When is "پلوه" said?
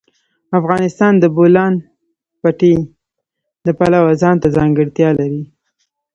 3.77-4.11